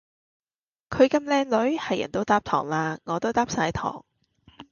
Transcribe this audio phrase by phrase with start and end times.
[0.89, 4.03] 佢咁靚女，係人都嗒糖喇，我都嗒晒糖